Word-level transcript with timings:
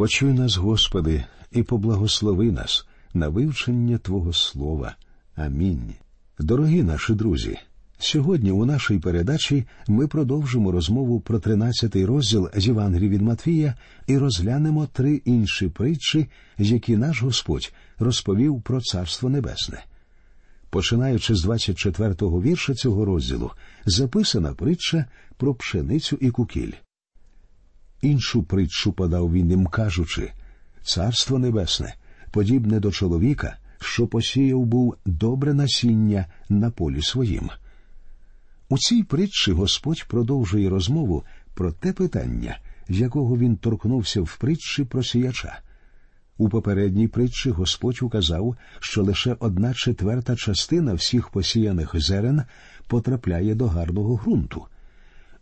Почуй 0.00 0.32
нас, 0.32 0.56
Господи, 0.56 1.24
і 1.52 1.62
поблагослови 1.62 2.52
нас 2.52 2.86
на 3.14 3.28
вивчення 3.28 3.98
Твого 3.98 4.32
Слова. 4.32 4.96
Амінь. 5.36 5.94
Дорогі 6.38 6.82
наші 6.82 7.14
друзі. 7.14 7.58
Сьогодні 7.98 8.50
у 8.50 8.64
нашій 8.64 8.98
передачі 8.98 9.66
ми 9.88 10.06
продовжимо 10.06 10.72
розмову 10.72 11.20
про 11.20 11.38
13-й 11.38 12.04
розділ 12.04 12.48
з 12.54 12.66
Євангелії 12.66 13.08
від 13.08 13.22
Матвія 13.22 13.74
і 14.06 14.18
розглянемо 14.18 14.86
три 14.86 15.22
інші 15.24 15.68
притчі, 15.68 16.28
які 16.58 16.96
наш 16.96 17.22
Господь 17.22 17.72
розповів 17.98 18.62
про 18.62 18.80
Царство 18.80 19.28
Небесне. 19.28 19.84
Починаючи 20.70 21.34
з 21.34 21.46
24-го 21.46 22.42
вірша 22.42 22.74
цього 22.74 23.04
розділу, 23.04 23.50
записана 23.86 24.54
притча 24.54 25.04
про 25.36 25.54
пшеницю 25.54 26.18
і 26.20 26.30
кукіль. 26.30 26.72
Іншу 28.02 28.42
притчу 28.42 28.92
подав 28.92 29.32
він 29.32 29.50
їм, 29.50 29.66
кажучи 29.66 30.32
Царство 30.82 31.38
Небесне, 31.38 31.94
подібне 32.30 32.80
до 32.80 32.90
чоловіка, 32.90 33.56
що 33.80 34.06
посіяв 34.06 34.64
був 34.64 34.96
добре 35.06 35.54
насіння 35.54 36.26
на 36.48 36.70
полі 36.70 37.02
своїм. 37.02 37.50
У 38.68 38.78
цій 38.78 39.02
притчі 39.02 39.52
Господь 39.52 40.04
продовжує 40.08 40.70
розмову 40.70 41.24
про 41.54 41.72
те 41.72 41.92
питання, 41.92 42.58
якого 42.88 43.36
він 43.36 43.56
торкнувся 43.56 44.20
в 44.20 44.36
притчі 44.36 44.84
про 44.84 45.02
сіяча. 45.02 45.58
У 46.38 46.48
попередній 46.48 47.08
притчі 47.08 47.50
Господь 47.50 48.02
указав, 48.02 48.56
що 48.80 49.02
лише 49.02 49.36
одна 49.40 49.74
четверта 49.74 50.36
частина 50.36 50.94
всіх 50.94 51.28
посіяних 51.28 52.00
зерен 52.00 52.42
потрапляє 52.86 53.54
до 53.54 53.66
гарного 53.66 54.16
ґрунту. 54.16 54.66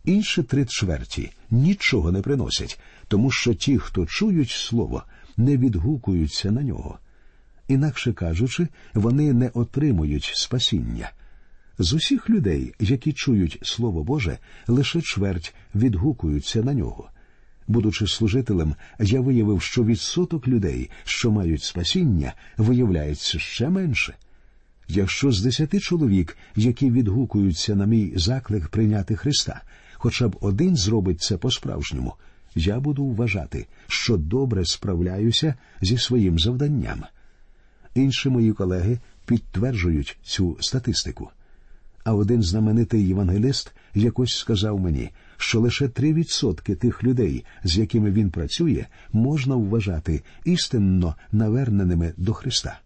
Інші 0.05 0.43
три 0.43 0.65
чверті 0.65 1.31
нічого 1.51 2.11
не 2.11 2.21
приносять, 2.21 2.79
тому 3.07 3.31
що 3.31 3.53
ті, 3.53 3.77
хто 3.77 4.05
чують 4.05 4.49
слово, 4.49 5.03
не 5.37 5.57
відгукуються 5.57 6.51
на 6.51 6.63
нього. 6.63 6.99
Інакше 7.67 8.13
кажучи, 8.13 8.67
вони 8.93 9.33
не 9.33 9.49
отримують 9.53 10.31
спасіння. 10.35 11.11
З 11.79 11.93
усіх 11.93 12.29
людей, 12.29 12.73
які 12.79 13.13
чують 13.13 13.59
Слово 13.61 14.03
Боже, 14.03 14.37
лише 14.67 15.01
чверть 15.01 15.53
відгукуються 15.75 16.63
на 16.63 16.73
нього. 16.73 17.09
Будучи 17.67 18.07
служителем, 18.07 18.75
я 18.99 19.21
виявив, 19.21 19.61
що 19.61 19.83
відсоток 19.83 20.47
людей, 20.47 20.89
що 21.03 21.31
мають 21.31 21.63
спасіння, 21.63 22.33
виявляється 22.57 23.39
ще 23.39 23.69
менше. 23.69 24.15
Якщо 24.87 25.31
з 25.31 25.41
десяти 25.41 25.79
чоловік, 25.79 26.37
які 26.55 26.91
відгукуються 26.91 27.75
на 27.75 27.85
мій 27.85 28.13
заклик 28.15 28.67
прийняти 28.67 29.15
Христа, 29.15 29.61
хоча 29.99 30.27
б 30.27 30.37
один 30.41 30.75
зробить 30.77 31.21
це 31.21 31.37
по-справжньому, 31.37 32.13
я 32.55 32.79
буду 32.79 33.05
вважати, 33.05 33.67
що 33.87 34.17
добре 34.17 34.65
справляюся 34.65 35.55
зі 35.81 35.97
своїм 35.97 36.39
завданням. 36.39 37.03
Інші 37.95 38.29
мої 38.29 38.53
колеги 38.53 38.99
підтверджують 39.25 40.17
цю 40.23 40.57
статистику. 40.59 41.29
А 42.03 42.13
один 42.13 42.43
знаменитий 42.43 43.07
євангеліст 43.07 43.71
якось 43.95 44.37
сказав 44.37 44.79
мені, 44.79 45.09
що 45.37 45.59
лише 45.59 45.87
три 45.87 46.13
відсотки 46.13 46.75
тих 46.75 47.03
людей, 47.03 47.45
з 47.63 47.77
якими 47.77 48.11
він 48.11 48.31
працює, 48.31 48.85
можна 49.13 49.55
вважати 49.55 50.23
істинно 50.45 51.15
наверненими 51.31 52.13
до 52.17 52.33
Христа. 52.33 52.79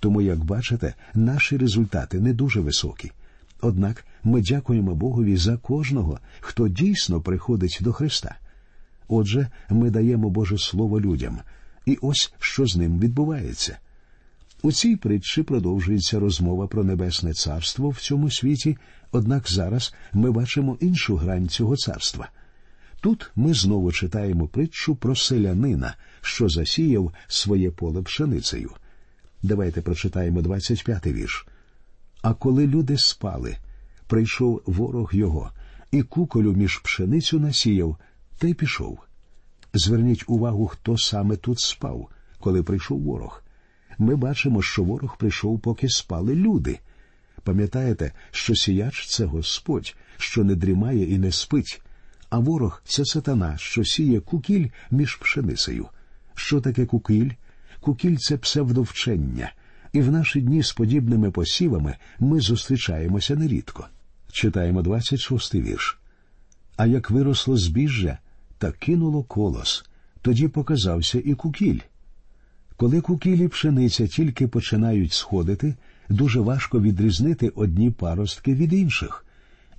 Тому, 0.00 0.22
як 0.22 0.44
бачите, 0.44 0.94
наші 1.14 1.56
результати 1.56 2.20
не 2.20 2.32
дуже 2.32 2.60
високі. 2.60 3.12
Однак 3.60 4.04
ми 4.24 4.42
дякуємо 4.42 4.94
Богові 4.94 5.36
за 5.36 5.56
кожного, 5.56 6.20
хто 6.40 6.68
дійсно 6.68 7.20
приходить 7.20 7.78
до 7.80 7.92
Христа. 7.92 8.36
Отже, 9.08 9.48
ми 9.70 9.90
даємо 9.90 10.30
Боже 10.30 10.58
Слово 10.58 11.00
людям, 11.00 11.38
і 11.86 11.98
ось 12.02 12.32
що 12.38 12.66
з 12.66 12.76
ним 12.76 13.00
відбувається. 13.00 13.78
У 14.62 14.72
цій 14.72 14.96
притчі 14.96 15.42
продовжується 15.42 16.20
розмова 16.20 16.66
про 16.66 16.84
небесне 16.84 17.34
царство 17.34 17.88
в 17.88 17.98
цьому 18.00 18.30
світі, 18.30 18.76
однак 19.12 19.50
зараз 19.50 19.94
ми 20.12 20.30
бачимо 20.30 20.76
іншу 20.80 21.16
грань 21.16 21.48
цього 21.48 21.76
царства. 21.76 22.28
Тут 23.00 23.30
ми 23.36 23.54
знову 23.54 23.92
читаємо 23.92 24.48
притчу 24.48 24.96
про 24.96 25.16
селянина, 25.16 25.94
що 26.20 26.48
засіяв 26.48 27.12
своє 27.28 27.70
поле 27.70 28.02
пшеницею. 28.02 28.70
Давайте 29.42 29.82
прочитаємо 29.82 30.40
25-й 30.40 31.12
вірш. 31.12 31.46
А 32.22 32.34
коли 32.34 32.66
люди 32.66 32.98
спали, 32.98 33.56
прийшов 34.10 34.62
ворог 34.66 35.10
його, 35.14 35.50
і 35.90 36.02
куколю 36.02 36.52
між 36.52 36.78
пшеницю 36.78 37.40
насіяв, 37.40 37.96
та 38.38 38.48
й 38.48 38.54
пішов. 38.54 38.98
Зверніть 39.74 40.24
увагу, 40.26 40.66
хто 40.66 40.98
саме 40.98 41.36
тут 41.36 41.60
спав, 41.60 42.08
коли 42.40 42.62
прийшов 42.62 43.00
ворог 43.00 43.42
ми 44.00 44.16
бачимо, 44.16 44.62
що 44.62 44.82
ворог 44.82 45.16
прийшов, 45.16 45.60
поки 45.60 45.88
спали 45.88 46.34
люди. 46.34 46.78
Пам'ятаєте, 47.42 48.12
що 48.30 48.54
сіяч 48.54 49.06
це 49.06 49.24
Господь, 49.24 49.96
що 50.16 50.44
не 50.44 50.54
дрімає 50.54 51.14
і 51.14 51.18
не 51.18 51.32
спить, 51.32 51.82
а 52.30 52.38
ворог 52.38 52.82
це 52.84 53.04
сатана, 53.04 53.56
що 53.58 53.84
сіє 53.84 54.20
кукіль 54.20 54.68
між 54.90 55.16
пшеницею. 55.16 55.86
Що 56.34 56.60
таке 56.60 56.86
кукіль? 56.86 57.30
Кукіль 57.80 58.16
це 58.16 58.36
псевдовчення, 58.36 59.52
і 59.92 60.00
в 60.00 60.12
наші 60.12 60.40
дні 60.40 60.62
з 60.62 60.72
подібними 60.72 61.30
посівами 61.30 61.96
ми 62.18 62.40
зустрічаємося 62.40 63.36
нерідко. 63.36 63.86
Читаємо 64.32 64.82
26-й 64.82 65.60
вірш. 65.60 65.98
А 66.76 66.86
як 66.86 67.10
виросло 67.10 67.56
збіжжя, 67.56 68.18
та 68.58 68.72
кинуло 68.72 69.22
колос, 69.22 69.84
тоді 70.22 70.48
показався 70.48 71.22
і 71.24 71.34
кукіль. 71.34 71.80
Коли 72.76 73.00
кукілі 73.00 73.48
пшениця 73.48 74.06
тільки 74.06 74.48
починають 74.48 75.12
сходити, 75.12 75.74
дуже 76.08 76.40
важко 76.40 76.80
відрізнити 76.80 77.48
одні 77.48 77.90
паростки 77.90 78.54
від 78.54 78.72
інших. 78.72 79.24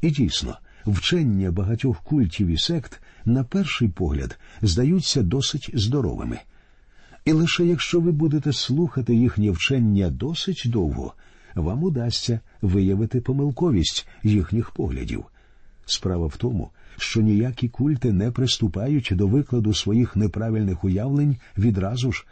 І 0.02 0.12
дійсно, 0.12 0.58
вчення 0.86 1.52
багатьох 1.52 2.02
культів 2.04 2.48
і 2.48 2.58
сект, 2.58 3.02
на 3.26 3.44
перший 3.44 3.88
погляд, 3.88 4.40
здаються 4.62 5.22
досить 5.22 5.72
здоровими. 5.74 6.40
І 7.26 7.32
лише 7.32 7.66
якщо 7.66 8.00
ви 8.00 8.12
будете 8.12 8.54
слухати 8.54 9.16
їхнє 9.16 9.52
вчення 9.52 10.10
досить 10.10 10.64
довго, 10.66 11.14
вам 11.56 11.84
удасться 11.84 12.40
виявити 12.62 13.22
помилковість 13.22 14.08
їхніх 14.24 14.72
поглядів. 14.72 15.26
Справа 15.86 16.28
в 16.28 16.38
тому, 16.38 16.70
що 16.98 17.22
ніякі 17.22 17.70
культи 17.70 18.14
не 18.14 18.32
приступають 18.32 19.10
до 19.12 19.28
викладу 19.28 19.74
своїх 19.74 20.16
неправильних 20.16 20.84
уявлень 20.84 21.38
відразу 21.58 22.12
ж. 22.12 22.26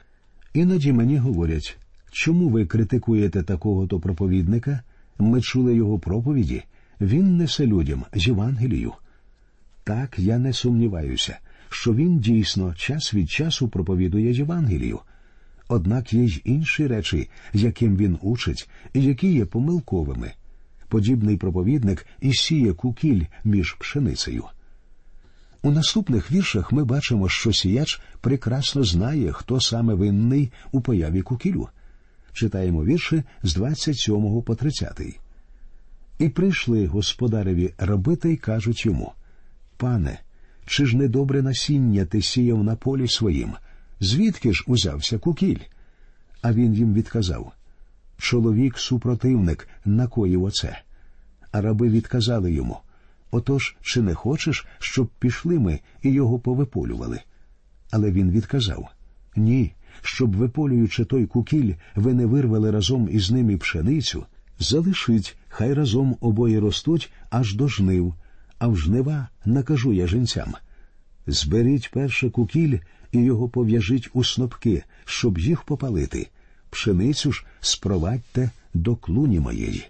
Іноді 0.54 0.92
мені 0.94 1.18
говорять, 1.18 1.78
чому 2.12 2.50
ви 2.50 2.66
критикуєте 2.66 3.44
такого 3.44 3.88
то 3.88 4.00
проповідника? 4.00 4.84
Ми 5.20 5.42
чули 5.42 5.76
його 5.76 6.00
проповіді. 6.00 6.64
Він 7.02 7.38
несе 7.38 7.66
людям 7.66 8.06
з 8.14 8.28
Євангелію. 8.28 8.94
Так 9.84 10.20
я 10.20 10.38
не 10.38 10.54
сумніваюся, 10.54 11.38
що 11.70 11.94
він 11.94 12.20
дійсно 12.20 12.74
час 12.74 13.14
від 13.14 13.30
часу 13.30 13.68
проповідує 13.68 14.32
Євангелію. 14.32 15.00
Однак 15.72 16.14
є 16.14 16.24
й 16.24 16.42
інші 16.46 16.88
речі, 16.88 17.30
яким 17.54 17.98
він 17.98 18.18
учить, 18.22 18.70
і 18.94 19.04
які 19.04 19.34
є 19.34 19.46
помилковими. 19.46 20.32
Подібний 20.88 21.38
проповідник 21.38 22.06
і 22.22 22.34
сіє 22.34 22.74
кукіль 22.74 23.24
між 23.44 23.74
пшеницею. 23.74 24.44
У 25.62 25.72
наступних 25.72 26.32
віршах 26.32 26.72
ми 26.72 26.84
бачимо, 26.84 27.30
що 27.30 27.54
сіяч 27.54 28.02
прекрасно 28.22 28.84
знає, 28.84 29.32
хто 29.32 29.62
саме 29.62 29.94
винний 29.94 30.52
у 30.72 30.82
появі 30.82 31.22
кукілю. 31.22 31.70
Читаємо 32.34 32.86
вірші 32.86 33.24
з 33.44 33.54
27 33.54 34.42
по 34.42 34.56
30. 34.56 35.02
І 36.20 36.30
прийшли 36.30 36.88
господареві 36.88 37.74
робити 37.78 38.34
й 38.34 38.38
кажуть 38.38 38.86
йому 38.86 39.12
Пане, 39.78 40.20
чи 40.66 40.86
ж 40.86 40.98
недобре 40.98 41.42
насіння 41.42 42.06
ти 42.06 42.22
сіяв 42.22 42.64
на 42.64 42.76
полі 42.76 43.08
своїм? 43.08 43.54
Звідки 44.00 44.54
ж 44.54 44.64
узявся 44.68 45.18
кукіль? 45.18 45.60
А 46.42 46.54
він 46.54 46.74
їм 46.74 46.94
відказав 46.94 47.52
Чоловік 48.18 48.78
супротивник 48.78 49.68
накоїв 49.86 50.44
оце. 50.44 50.82
А 51.52 51.62
раби 51.62 51.90
відказали 51.90 52.52
йому 52.52 52.78
Отож, 53.32 53.76
чи 53.82 54.02
не 54.02 54.14
хочеш, 54.14 54.68
щоб 54.80 55.08
пішли 55.20 55.60
ми 55.60 55.80
і 56.02 56.12
його 56.12 56.40
повиполювали? 56.40 57.20
Але 57.92 58.12
він 58.12 58.32
відказав 58.32 58.90
Ні, 59.36 59.74
щоб, 60.02 60.36
виполюючи 60.36 61.06
той 61.06 61.26
кукіль, 61.26 61.74
ви 61.96 62.14
не 62.14 62.26
вирвали 62.26 62.72
разом 62.72 63.10
із 63.12 63.32
ними 63.32 63.58
пшеницю, 63.58 64.26
залишить, 64.60 65.38
хай 65.50 65.74
разом 65.74 66.18
обоє 66.22 66.60
ростуть 66.60 67.12
аж 67.30 67.56
до 67.56 67.68
жнив, 67.68 68.14
а 68.60 68.68
в 68.68 68.78
жнива 68.78 69.28
накажу 69.46 69.94
я 69.94 70.08
жінцям. 70.08 70.54
Зберіть 71.28 71.92
перше 71.94 72.30
кукіль 72.30 72.78
і 73.12 73.20
його 73.24 73.50
пов'яжіть 73.50 74.10
у 74.14 74.24
снопки, 74.24 74.84
щоб 75.06 75.38
їх 75.38 75.64
попалити. 75.64 76.30
Пшеницю 76.70 77.32
ж 77.32 77.46
спровадьте 77.62 78.50
до 78.74 78.96
клуні 78.96 79.40
моєї. 79.40 79.88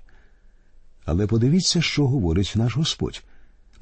Але 1.05 1.27
подивіться, 1.27 1.81
що 1.81 2.07
говорить 2.07 2.53
наш 2.55 2.77
Господь 2.77 3.23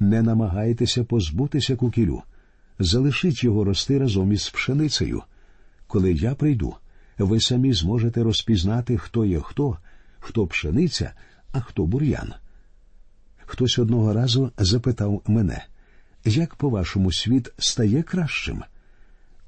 не 0.00 0.22
намагайтеся 0.22 1.04
позбутися 1.04 1.76
кукілю. 1.76 2.22
залишіть 2.78 3.44
його 3.44 3.64
рости 3.64 3.98
разом 3.98 4.32
із 4.32 4.48
пшеницею. 4.48 5.22
Коли 5.86 6.12
я 6.12 6.34
прийду, 6.34 6.74
ви 7.18 7.40
самі 7.40 7.72
зможете 7.72 8.22
розпізнати, 8.22 8.98
хто 8.98 9.24
є 9.24 9.40
хто, 9.40 9.78
хто 10.18 10.46
пшениця, 10.46 11.12
а 11.52 11.60
хто 11.60 11.86
бур'ян. 11.86 12.34
Хтось 13.46 13.78
одного 13.78 14.12
разу 14.12 14.52
запитав 14.58 15.22
мене, 15.26 15.66
як, 16.24 16.54
по-вашому, 16.54 17.12
світ 17.12 17.52
стає 17.58 18.02
кращим? 18.02 18.62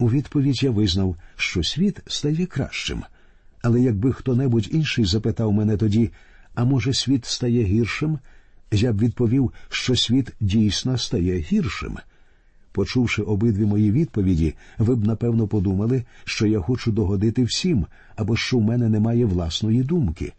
У 0.01 0.11
відповідь 0.11 0.63
я 0.63 0.71
визнав, 0.71 1.17
що 1.37 1.65
світ 1.65 2.01
стає 2.07 2.47
кращим. 2.47 3.03
Але 3.63 3.81
якби 3.81 4.13
хто 4.13 4.35
небудь 4.35 4.69
інший 4.73 5.05
запитав 5.05 5.53
мене 5.53 5.77
тоді, 5.77 6.11
а 6.55 6.65
може, 6.65 6.95
світ 6.95 7.27
стає 7.27 7.65
гіршим, 7.65 8.19
я 8.73 8.93
б 8.93 8.99
відповів, 8.99 9.53
що 9.69 9.97
світ 9.97 10.33
дійсно 10.41 10.99
стає 10.99 11.39
гіршим. 11.39 11.97
Почувши 12.73 13.23
обидві 13.23 13.65
мої 13.67 13.93
відповіді, 13.93 14.55
ви 14.79 14.97
б 14.97 15.07
напевно 15.07 15.47
подумали, 15.47 16.05
що 16.25 16.47
я 16.47 16.61
хочу 16.61 16.93
догодити 16.93 17.45
всім, 17.45 17.87
або 18.17 18.37
що 18.37 18.59
в 18.59 18.63
мене 18.63 18.89
немає 18.89 19.25
власної 19.25 19.83
думки. 19.83 20.33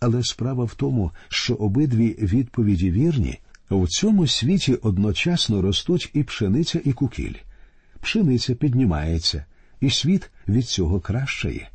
Але 0.00 0.22
справа 0.22 0.64
в 0.64 0.74
тому, 0.74 1.10
що 1.28 1.54
обидві 1.54 2.16
відповіді 2.18 2.90
вірні, 2.90 3.38
в 3.70 3.88
цьому 3.88 4.26
світі 4.26 4.74
одночасно 4.74 5.62
ростуть 5.62 6.10
і 6.14 6.22
пшениця, 6.22 6.80
і 6.84 6.92
кукіль. 6.92 7.34
Пшениця 8.00 8.54
піднімається, 8.54 9.44
і 9.80 9.90
світ 9.90 10.30
від 10.48 10.68
цього 10.68 11.00
кращає. 11.00 11.68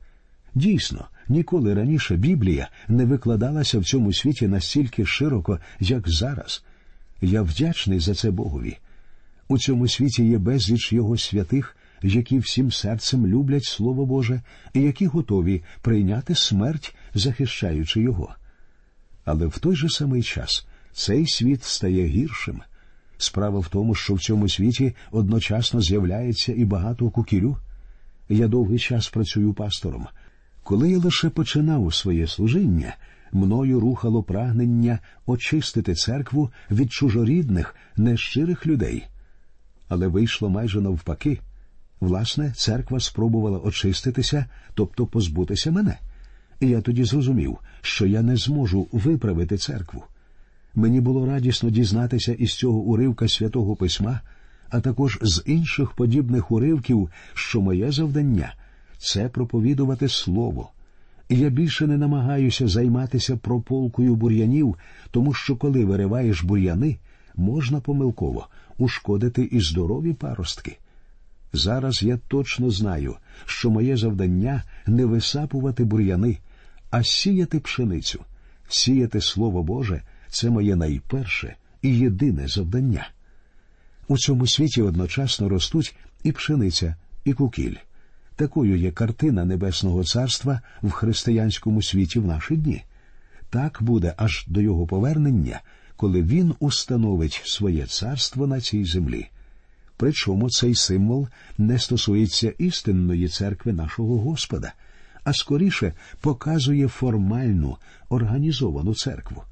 Дійсно, 0.55 1.07
ніколи 1.27 1.73
раніше 1.73 2.15
Біблія 2.15 2.69
не 2.87 3.05
викладалася 3.05 3.79
в 3.79 3.85
цьому 3.85 4.13
світі 4.13 4.47
настільки 4.47 5.05
широко, 5.05 5.59
як 5.79 6.09
зараз. 6.09 6.63
Я 7.21 7.41
вдячний 7.41 7.99
за 7.99 8.15
це 8.15 8.31
Богові. 8.31 8.77
У 9.47 9.57
цьому 9.57 9.87
світі 9.87 10.25
є 10.25 10.37
безліч 10.37 10.93
його 10.93 11.17
святих, 11.17 11.77
які 12.03 12.39
всім 12.39 12.71
серцем 12.71 13.27
люблять 13.27 13.63
Слово 13.63 14.05
Боже 14.05 14.41
і 14.73 14.81
які 14.81 15.05
готові 15.05 15.63
прийняти 15.81 16.35
смерть, 16.35 16.95
захищаючи 17.13 18.01
його. 18.01 18.35
Але 19.25 19.47
в 19.47 19.59
той 19.59 19.75
же 19.75 19.89
самий 19.89 20.23
час 20.23 20.67
цей 20.93 21.27
світ 21.27 21.63
стає 21.63 22.07
гіршим. 22.07 22.61
Справа 23.21 23.59
в 23.59 23.67
тому, 23.67 23.95
що 23.95 24.13
в 24.13 24.19
цьому 24.19 24.49
світі 24.49 24.95
одночасно 25.11 25.81
з'являється 25.81 26.53
і 26.53 26.65
багато 26.65 27.09
кукірю. 27.09 27.57
Я 28.29 28.47
довгий 28.47 28.79
час 28.79 29.09
працюю 29.09 29.53
пастором. 29.53 30.07
Коли 30.63 30.91
я 30.91 30.97
лише 30.97 31.29
починав 31.29 31.93
своє 31.93 32.27
служіння, 32.27 32.95
мною 33.31 33.79
рухало 33.79 34.23
прагнення 34.23 34.99
очистити 35.25 35.95
церкву 35.95 36.51
від 36.71 36.91
чужорідних, 36.91 37.75
нещирих 37.97 38.67
людей. 38.67 39.07
Але 39.87 40.07
вийшло 40.07 40.49
майже 40.49 40.81
навпаки. 40.81 41.39
Власне, 41.99 42.53
церква 42.57 42.99
спробувала 42.99 43.59
очиститися, 43.59 44.45
тобто 44.73 45.05
позбутися 45.05 45.71
мене. 45.71 45.97
І 46.59 46.67
я 46.67 46.81
тоді 46.81 47.03
зрозумів, 47.03 47.57
що 47.81 48.05
я 48.05 48.21
не 48.21 48.35
зможу 48.35 48.87
виправити 48.91 49.57
церкву. 49.57 50.03
Мені 50.75 51.01
було 51.01 51.25
радісно 51.25 51.69
дізнатися 51.69 52.33
із 52.33 52.53
цього 52.53 52.79
уривка 52.79 53.27
святого 53.27 53.75
письма, 53.75 54.21
а 54.69 54.79
також 54.79 55.19
з 55.21 55.43
інших 55.45 55.91
подібних 55.91 56.51
уривків, 56.51 57.09
що 57.33 57.61
моє 57.61 57.91
завдання 57.91 58.53
це 58.97 59.29
проповідувати 59.29 60.09
слово. 60.09 60.69
Я 61.29 61.49
більше 61.49 61.87
не 61.87 61.97
намагаюся 61.97 62.67
займатися 62.67 63.37
прополкою 63.37 64.15
бур'янів, 64.15 64.75
тому 65.11 65.33
що 65.33 65.55
коли 65.55 65.85
вириваєш 65.85 66.43
бур'яни, 66.43 66.97
можна 67.35 67.79
помилково 67.81 68.47
ушкодити 68.77 69.43
і 69.43 69.59
здорові 69.59 70.13
паростки. 70.13 70.77
Зараз 71.53 72.03
я 72.03 72.19
точно 72.27 72.69
знаю, 72.69 73.15
що 73.45 73.69
моє 73.69 73.97
завдання 73.97 74.63
не 74.87 75.05
висапувати 75.05 75.83
бур'яни, 75.83 76.37
а 76.89 77.03
сіяти 77.03 77.59
пшеницю, 77.59 78.19
сіяти 78.69 79.21
Слово 79.21 79.63
Боже 79.63 80.01
це 80.31 80.49
моє 80.49 80.75
найперше 80.75 81.55
і 81.81 81.97
єдине 81.97 82.47
завдання. 82.47 83.09
У 84.07 84.17
цьому 84.17 84.47
світі 84.47 84.81
одночасно 84.81 85.49
ростуть 85.49 85.95
і 86.23 86.31
пшениця, 86.31 86.95
і 87.25 87.33
кукіль. 87.33 87.75
Такою 88.35 88.77
є 88.77 88.91
картина 88.91 89.45
Небесного 89.45 90.03
Царства 90.03 90.61
в 90.83 90.91
християнському 90.91 91.81
світі 91.81 92.19
в 92.19 92.25
наші 92.25 92.57
дні. 92.57 92.83
Так 93.49 93.77
буде 93.81 94.13
аж 94.17 94.45
до 94.47 94.61
його 94.61 94.87
повернення, 94.87 95.61
коли 95.95 96.21
він 96.21 96.55
установить 96.59 97.41
своє 97.45 97.85
царство 97.85 98.47
на 98.47 98.61
цій 98.61 98.85
землі. 98.85 99.27
Причому 99.97 100.49
цей 100.49 100.75
символ 100.75 101.27
не 101.57 101.79
стосується 101.79 102.53
істинної 102.57 103.27
церкви 103.27 103.73
нашого 103.73 104.19
Господа, 104.19 104.73
а 105.23 105.33
скоріше 105.33 105.93
показує 106.21 106.87
формальну 106.87 107.77
організовану 108.09 108.95
церкву. 108.95 109.43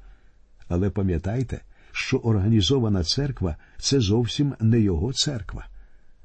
Але 0.70 0.90
пам'ятайте, 0.90 1.60
що 1.92 2.16
організована 2.16 3.04
церква 3.04 3.56
це 3.78 4.00
зовсім 4.00 4.54
не 4.60 4.80
його 4.80 5.12
церква. 5.12 5.66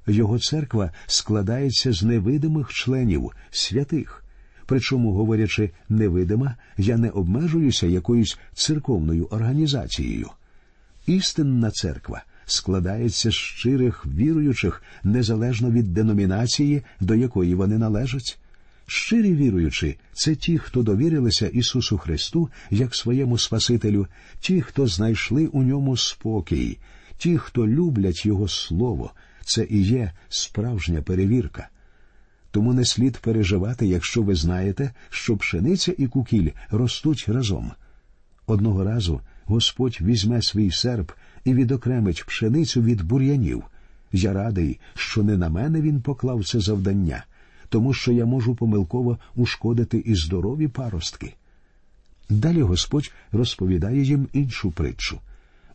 Його 0.07 0.39
церква 0.39 0.91
складається 1.07 1.93
з 1.93 2.03
невидимих 2.03 2.73
членів, 2.73 3.31
святих. 3.51 4.23
Причому, 4.65 5.13
говорячи 5.13 5.71
невидима, 5.89 6.55
я 6.77 6.97
не 6.97 7.09
обмежуюся 7.09 7.87
якоюсь 7.87 8.39
церковною 8.53 9.25
організацією. 9.25 10.29
Істинна 11.07 11.71
церква 11.71 12.23
складається 12.45 13.29
з 13.29 13.33
щирих 13.33 14.05
віруючих 14.05 14.83
незалежно 15.03 15.71
від 15.71 15.93
деномінації, 15.93 16.83
до 16.99 17.15
якої 17.15 17.55
вони 17.55 17.77
належать. 17.77 18.39
Щирі 18.87 19.33
віруючі 19.33 19.97
це 20.13 20.35
ті, 20.35 20.57
хто 20.57 20.83
довірилися 20.83 21.47
Ісусу 21.47 21.97
Христу 21.97 22.49
як 22.71 22.95
своєму 22.95 23.37
Спасителю, 23.37 24.07
ті, 24.39 24.61
хто 24.61 24.87
знайшли 24.87 25.47
у 25.47 25.63
ньому 25.63 25.97
спокій, 25.97 26.77
ті, 27.17 27.37
хто 27.37 27.67
люблять 27.67 28.25
Його 28.25 28.47
Слово, 28.47 29.11
це 29.45 29.67
і 29.69 29.81
є 29.81 30.11
справжня 30.29 31.01
перевірка. 31.01 31.69
Тому 32.51 32.73
не 32.73 32.85
слід 32.85 33.17
переживати, 33.17 33.87
якщо 33.87 34.21
ви 34.21 34.35
знаєте, 34.35 34.91
що 35.09 35.37
пшениця 35.37 35.93
і 35.97 36.07
кукіль 36.07 36.49
ростуть 36.69 37.25
разом. 37.27 37.71
Одного 38.47 38.83
разу 38.83 39.21
Господь 39.45 39.97
візьме 40.01 40.41
свій 40.41 40.71
серп 40.71 41.11
і 41.43 41.53
відокремить 41.53 42.25
пшеницю 42.25 42.81
від 42.81 43.01
бур'янів. 43.01 43.63
Я 44.11 44.33
радий, 44.33 44.79
що 44.93 45.23
не 45.23 45.37
на 45.37 45.49
мене 45.49 45.81
він 45.81 46.01
поклав 46.01 46.45
це 46.45 46.59
завдання, 46.59 47.25
тому 47.69 47.93
що 47.93 48.11
я 48.11 48.25
можу 48.25 48.55
помилково 48.55 49.17
ушкодити 49.35 49.97
і 49.97 50.15
здорові 50.15 50.67
паростки. 50.67 51.33
Далі 52.29 52.61
Господь 52.61 53.11
розповідає 53.31 54.01
їм 54.01 54.27
іншу 54.33 54.71
притчу. 54.71 55.19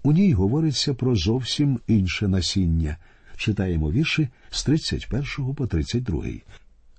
У 0.03 0.13
ній 0.13 0.33
говориться 0.33 0.95
про 0.95 1.17
зовсім 1.17 1.81
інше 1.87 2.29
насіння. 2.29 2.97
Читаємо 3.37 3.91
вірші 3.91 4.29
з 4.51 4.65
31 4.65 5.55
по 5.55 5.67
32. 5.67 6.25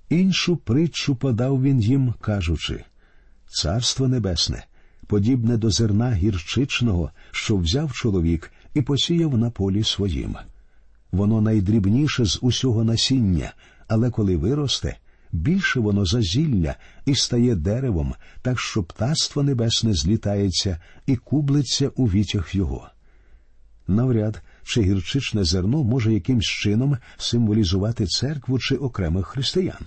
Іншу 0.08 0.56
притчу 0.56 1.14
подав 1.14 1.62
він 1.62 1.80
їм, 1.80 2.14
кажучи 2.20 2.84
Царство 3.48 4.08
Небесне, 4.08 4.64
подібне 5.06 5.56
до 5.56 5.70
зерна 5.70 6.12
гірчичного, 6.12 7.10
що 7.30 7.56
взяв 7.56 7.92
чоловік 7.92 8.52
і 8.74 8.82
посіяв 8.82 9.38
на 9.38 9.50
полі 9.50 9.84
своїм. 9.84 10.36
Воно 11.12 11.40
найдрібніше 11.40 12.24
з 12.24 12.38
усього 12.42 12.84
насіння, 12.84 13.52
але 13.88 14.10
коли 14.10 14.36
виросте, 14.36 14.96
більше 15.32 15.80
воно 15.80 16.06
за 16.06 16.22
зілля 16.22 16.74
і 17.06 17.14
стає 17.14 17.54
деревом, 17.54 18.14
так 18.42 18.60
що 18.60 18.82
птаство 18.82 19.42
небесне 19.42 19.94
злітається 19.94 20.78
і 21.06 21.16
кублиться 21.16 21.88
у 21.88 22.06
вітях 22.06 22.54
його. 22.54 22.88
Навряд 23.88 24.42
чи 24.64 24.82
гірчичне 24.82 25.44
зерно 25.44 25.84
може 25.84 26.12
якимсь 26.12 26.46
чином 26.46 26.96
символізувати 27.16 28.06
церкву 28.06 28.58
чи 28.58 28.76
окремих 28.76 29.26
християн. 29.26 29.86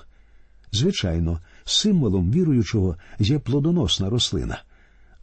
Звичайно, 0.71 1.39
символом 1.65 2.31
віруючого 2.31 2.97
є 3.19 3.39
плодоносна 3.39 4.09
рослина, 4.09 4.61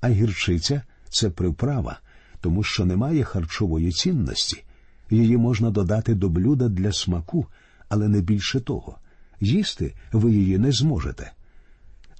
а 0.00 0.08
гірчиця 0.08 0.82
це 1.10 1.30
приправа, 1.30 2.00
тому 2.40 2.62
що 2.62 2.84
немає 2.84 3.24
харчової 3.24 3.92
цінності. 3.92 4.64
Її 5.10 5.36
можна 5.36 5.70
додати 5.70 6.14
до 6.14 6.28
блюда 6.28 6.68
для 6.68 6.92
смаку, 6.92 7.46
але 7.92 8.08
не 8.08 8.20
більше 8.20 8.60
того. 8.60 8.98
Їсти 9.40 9.94
ви 10.12 10.32
її 10.32 10.58
не 10.58 10.72
зможете. 10.72 11.32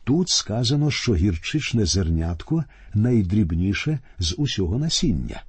Тут 0.05 0.29
сказано, 0.29 0.91
що 0.91 1.14
гірчичне 1.14 1.87
зернятко 1.87 2.64
найдрібніше 2.95 3.99
з 4.19 4.35
усього 4.38 4.79
насіння. 4.79 5.43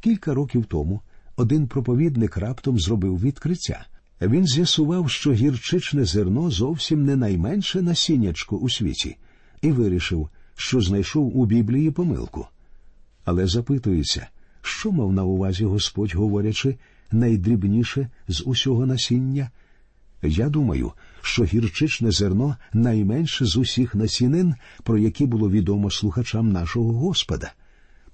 Кілька 0.00 0.34
років 0.34 0.64
тому 0.64 1.00
один 1.36 1.66
проповідник 1.66 2.36
раптом 2.36 2.78
зробив 2.78 3.20
відкриття. 3.20 3.86
Він 4.20 4.46
з'ясував, 4.46 5.10
що 5.10 5.32
гірчичне 5.32 6.04
зерно 6.04 6.50
зовсім 6.50 7.04
не 7.04 7.16
найменше 7.16 7.82
насіннячко 7.82 8.56
у 8.56 8.68
світі, 8.68 9.16
і 9.62 9.72
вирішив, 9.72 10.28
що 10.56 10.80
знайшов 10.80 11.38
у 11.38 11.46
Біблії 11.46 11.90
помилку. 11.90 12.46
Але 13.24 13.46
запитується, 13.46 14.26
що 14.62 14.92
мав 14.92 15.12
на 15.12 15.24
увазі 15.24 15.64
Господь, 15.64 16.14
говорячи, 16.14 16.76
найдрібніше 17.12 18.08
з 18.28 18.42
усього 18.46 18.86
насіння? 18.86 19.50
Я 20.22 20.48
думаю, 20.48 20.92
що 21.20 21.44
гірчичне 21.44 22.10
зерно 22.10 22.56
найменше 22.72 23.44
з 23.44 23.56
усіх 23.56 23.94
насінин, 23.94 24.54
про 24.82 24.98
які 24.98 25.26
було 25.26 25.50
відомо 25.50 25.90
слухачам 25.90 26.52
нашого 26.52 26.92
Господа. 26.92 27.52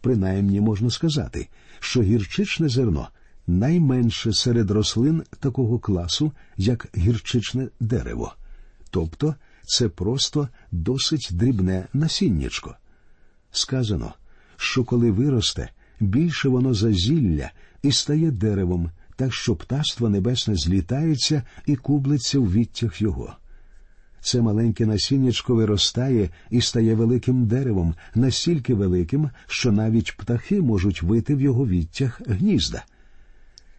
Принаймні 0.00 0.60
можна 0.60 0.90
сказати, 0.90 1.48
що 1.80 2.02
гірчичне 2.02 2.68
зерно 2.68 3.08
найменше 3.46 4.32
серед 4.32 4.70
рослин 4.70 5.22
такого 5.40 5.78
класу, 5.78 6.32
як 6.56 6.88
гірчичне 6.96 7.68
дерево. 7.80 8.34
Тобто 8.90 9.34
це 9.62 9.88
просто 9.88 10.48
досить 10.72 11.28
дрібне 11.30 11.88
насіннячко. 11.92 12.76
Сказано, 13.50 14.12
що 14.56 14.84
коли 14.84 15.10
виросте, 15.10 15.70
більше 16.00 16.48
воно 16.48 16.74
за 16.74 16.92
зілля 16.92 17.50
і 17.86 17.92
стає 17.92 18.30
деревом, 18.30 18.90
так 19.16 19.34
що 19.34 19.56
птаство 19.56 20.08
небесне 20.08 20.54
злітається 20.56 21.42
і 21.66 21.76
кублиться 21.76 22.38
в 22.38 22.52
відтях 22.52 23.02
його. 23.02 23.32
Це 24.20 24.40
маленьке 24.40 24.86
насіннячко 24.86 25.54
виростає 25.54 26.30
і 26.50 26.60
стає 26.60 26.94
великим 26.94 27.46
деревом, 27.46 27.94
настільки 28.14 28.74
великим, 28.74 29.30
що 29.46 29.72
навіть 29.72 30.16
птахи 30.16 30.60
можуть 30.60 31.02
вити 31.02 31.34
в 31.34 31.40
його 31.40 31.66
відтях 31.66 32.20
гнізда. 32.26 32.84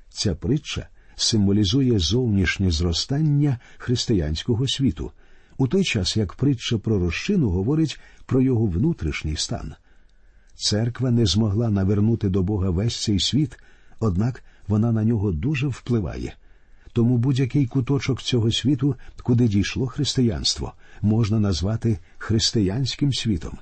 Ця 0.09 0.35
притча 0.35 0.87
символізує 1.15 1.99
зовнішнє 1.99 2.71
зростання 2.71 3.59
християнського 3.77 4.67
світу, 4.67 5.11
у 5.57 5.67
той 5.67 5.83
час 5.83 6.17
як 6.17 6.33
притча 6.33 6.77
про 6.77 6.99
розчину 6.99 7.49
говорить 7.49 7.99
про 8.25 8.41
його 8.41 8.65
внутрішній 8.65 9.35
стан. 9.35 9.73
Церква 10.55 11.11
не 11.11 11.25
змогла 11.25 11.69
навернути 11.69 12.29
до 12.29 12.43
Бога 12.43 12.69
весь 12.69 13.03
цей 13.03 13.19
світ, 13.19 13.57
однак 13.99 14.43
вона 14.67 14.91
на 14.91 15.03
нього 15.03 15.31
дуже 15.31 15.67
впливає. 15.67 16.33
Тому 16.93 17.17
будь-який 17.17 17.65
куточок 17.65 18.21
цього 18.21 18.51
світу, 18.51 18.95
куди 19.23 19.47
дійшло 19.47 19.87
християнство, 19.87 20.73
можна 21.01 21.39
назвати 21.39 21.99
християнським 22.17 23.13
світом. 23.13 23.57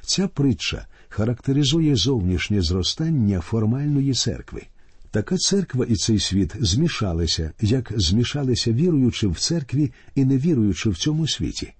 Ця 0.00 0.28
притча 0.28 0.86
характеризує 1.08 1.96
зовнішнє 1.96 2.62
зростання 2.62 3.40
формальної 3.40 4.14
церкви. 4.14 4.62
Така 5.10 5.36
церква 5.36 5.84
і 5.84 5.94
цей 5.94 6.18
світ 6.18 6.52
змішалися, 6.60 7.52
як 7.60 7.92
змішалися 7.96 8.72
віруючи 8.72 9.28
в 9.28 9.38
церкві 9.38 9.92
і 10.14 10.24
не 10.24 10.38
віруючи 10.38 10.90
в 10.90 10.96
цьому 10.96 11.28
світі. 11.28 11.72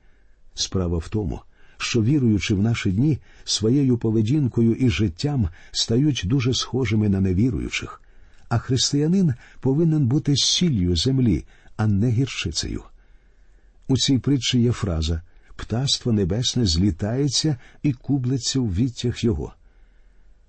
Справа 0.55 0.99
в 0.99 1.09
тому, 1.09 1.41
що 1.79 2.03
віруючи 2.03 2.55
в 2.55 2.63
наші 2.63 2.93
дні, 2.93 3.19
своєю 3.45 3.99
поведінкою 3.99 4.75
і 4.75 4.91
життям 4.91 5.49
стають 5.73 6.23
дуже 6.25 6.55
схожими 6.55 7.09
на 7.09 7.21
невіруючих, 7.21 8.03
а 8.49 8.59
християнин 8.59 9.35
повинен 9.61 10.07
бути 10.07 10.37
сіллю 10.37 10.97
землі, 10.97 11.45
а 11.77 11.87
не 11.87 12.11
гіршицею. 12.11 12.83
У 13.89 13.97
цій 13.97 14.19
притчі 14.19 14.61
є 14.61 14.73
фраза 14.73 15.23
птаство 15.57 16.13
небесне 16.13 16.67
злітається 16.67 17.57
і 17.83 17.93
кублиться 17.93 18.61
в 18.61 18.75
відтях 18.75 19.25
його. 19.25 19.53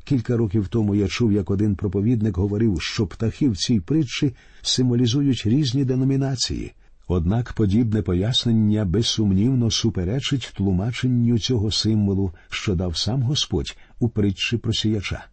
Кілька 0.03 0.37
років 0.37 0.67
тому 0.67 0.95
я 0.95 1.07
чув, 1.07 1.31
як 1.31 1.51
один 1.51 1.75
проповідник 1.75 2.37
говорив, 2.37 2.81
що 2.81 3.07
птахи 3.07 3.49
в 3.49 3.57
цій 3.57 3.79
притчі 3.79 4.35
символізують 4.61 5.43
різні 5.45 5.85
деномінації. 5.85 6.73
Однак 7.07 7.53
подібне 7.53 8.01
пояснення 8.01 8.85
безсумнівно 8.85 9.71
суперечить 9.71 10.53
тлумаченню 10.57 11.39
цього 11.39 11.71
символу, 11.71 12.33
що 12.49 12.75
дав 12.75 12.97
сам 12.97 13.21
Господь 13.23 13.77
у 13.99 14.09
притчі 14.09 14.57
про 14.57 14.73
сіяча. 14.73 15.25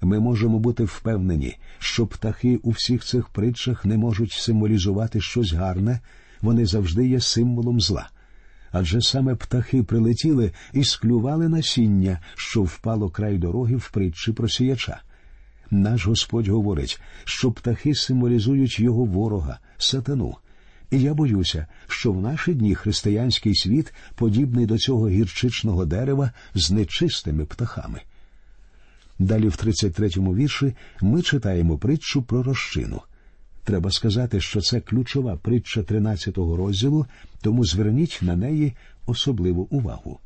Ми 0.00 0.20
можемо 0.20 0.58
бути 0.58 0.84
впевнені, 0.84 1.56
що 1.78 2.06
птахи 2.06 2.56
у 2.56 2.70
всіх 2.70 3.04
цих 3.04 3.28
притчах 3.28 3.84
не 3.84 3.96
можуть 3.96 4.32
символізувати 4.32 5.20
щось 5.20 5.52
гарне, 5.52 6.00
вони 6.42 6.66
завжди 6.66 7.08
є 7.08 7.20
символом 7.20 7.80
зла 7.80 8.08
адже 8.74 9.00
саме 9.00 9.34
птахи 9.34 9.82
прилетіли 9.82 10.52
і 10.72 10.84
склювали 10.84 11.48
насіння, 11.48 12.20
що 12.34 12.62
впало 12.62 13.10
край 13.10 13.38
дороги 13.38 13.76
в 13.76 13.90
притчі 13.90 14.32
про 14.32 14.48
сіяча. 14.48 15.00
Наш 15.70 16.06
Господь 16.06 16.48
говорить, 16.48 17.00
що 17.24 17.52
птахи 17.52 17.94
символізують 17.94 18.80
його 18.80 19.04
ворога, 19.04 19.58
сатану. 19.78 20.36
І 20.90 21.00
я 21.00 21.14
боюся, 21.14 21.66
що 21.88 22.12
в 22.12 22.20
наші 22.20 22.54
дні 22.54 22.74
християнський 22.74 23.54
світ 23.54 23.94
подібний 24.14 24.66
до 24.66 24.78
цього 24.78 25.08
гірчичного 25.08 25.84
дерева 25.84 26.30
з 26.54 26.70
нечистими 26.70 27.44
птахами. 27.44 28.00
Далі 29.18 29.48
в 29.48 29.52
33-му 29.52 30.34
вірші 30.34 30.74
ми 31.00 31.22
читаємо 31.22 31.78
притчу 31.78 32.22
про 32.22 32.42
розчину– 32.42 33.02
Треба 33.64 33.90
сказати, 33.90 34.40
що 34.40 34.60
це 34.60 34.80
ключова 34.80 35.36
притча 35.36 35.80
13-го 35.80 36.56
розділу, 36.56 37.06
тому 37.42 37.64
зверніть 37.64 38.18
на 38.22 38.36
неї 38.36 38.72
особливу 39.06 39.62
увагу. 39.70 40.18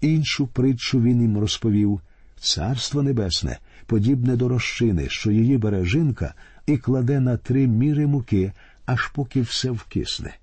Іншу 0.00 0.46
притчу 0.46 1.02
він 1.02 1.22
їм 1.22 1.38
розповів 1.38 2.00
Царство 2.40 3.02
Небесне, 3.02 3.58
подібне 3.86 4.36
до 4.36 4.48
розчини, 4.48 5.06
що 5.08 5.30
її 5.30 5.58
бере 5.58 5.84
жінка 5.84 6.34
і 6.66 6.76
кладе 6.76 7.20
на 7.20 7.36
три 7.36 7.66
міри 7.66 8.06
муки, 8.06 8.52
аж 8.86 9.08
поки 9.08 9.40
все 9.40 9.70
вкисне. 9.70 10.34